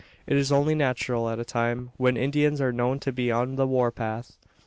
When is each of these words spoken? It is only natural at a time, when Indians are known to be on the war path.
It 0.25 0.35
is 0.35 0.51
only 0.51 0.73
natural 0.73 1.29
at 1.29 1.37
a 1.37 1.45
time, 1.45 1.91
when 1.97 2.17
Indians 2.17 2.59
are 2.59 2.71
known 2.73 2.97
to 3.01 3.11
be 3.11 3.31
on 3.31 3.55
the 3.55 3.67
war 3.67 3.91
path. 3.91 4.35